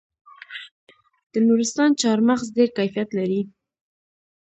د 1.31 1.33
نورستان 1.47 1.89
چهارمغز 1.99 2.47
ډیر 2.57 2.69
کیفیت 2.77 3.09
لري. 3.17 3.41